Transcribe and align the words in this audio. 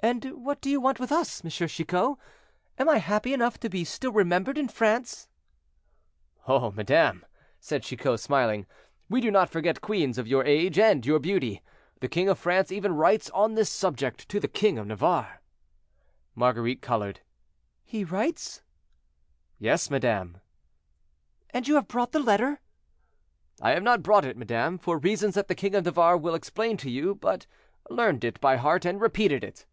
"And 0.00 0.44
what 0.44 0.60
do 0.60 0.70
you 0.70 0.80
want 0.80 1.00
with 1.00 1.10
us, 1.10 1.44
M. 1.44 1.50
Chicot? 1.50 2.16
Am 2.78 2.88
I 2.88 2.98
happy 2.98 3.34
enough 3.34 3.58
to 3.58 3.68
be 3.68 3.82
still 3.82 4.12
remembered 4.12 4.56
in 4.56 4.68
France?" 4.68 5.28
"Oh, 6.46 6.70
madame," 6.70 7.26
said 7.58 7.82
Chicot, 7.82 8.20
smiling, 8.20 8.66
"we 9.10 9.20
do 9.20 9.32
not 9.32 9.50
forget 9.50 9.80
queens 9.80 10.16
of 10.16 10.28
your 10.28 10.44
age 10.44 10.78
and 10.78 11.04
your 11.04 11.18
beauty. 11.18 11.60
The 11.98 12.06
king 12.06 12.28
of 12.28 12.38
France 12.38 12.70
even 12.70 12.94
writes 12.94 13.30
on 13.30 13.54
this 13.54 13.68
subject 13.68 14.28
to 14.28 14.38
the 14.38 14.46
king 14.46 14.78
of 14.78 14.86
Navarre." 14.86 15.40
Marguerite 16.36 16.82
colored. 16.82 17.18
"He 17.82 18.04
writes?" 18.04 18.62
"Yes, 19.58 19.90
madame." 19.90 20.38
"And 21.50 21.66
you 21.66 21.74
have 21.74 21.88
brought 21.88 22.12
the 22.12 22.20
letter?" 22.20 22.60
"I 23.60 23.70
have 23.72 23.82
not 23.82 24.04
brought 24.04 24.24
it, 24.24 24.36
madame, 24.36 24.78
for 24.78 24.98
reasons 24.98 25.34
that 25.34 25.48
the 25.48 25.56
king 25.56 25.74
of 25.74 25.84
Navarre 25.84 26.16
will 26.16 26.36
explain 26.36 26.76
to 26.76 26.90
you, 26.92 27.16
but 27.16 27.48
learned 27.90 28.22
it 28.22 28.40
by 28.40 28.54
heart 28.54 28.84
and 28.84 29.00
repeated 29.00 29.42
it." 29.42 29.66